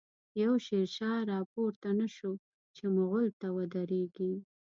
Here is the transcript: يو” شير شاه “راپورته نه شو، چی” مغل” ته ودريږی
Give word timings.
يو” 0.41 0.51
شير 0.65 0.87
شاه 0.95 1.19
“راپورته 1.31 1.89
نه 1.99 2.07
شو، 2.15 2.31
چی” 2.75 2.83
مغل” 2.97 3.25
ته 3.39 3.47
ودريږی 3.57 4.33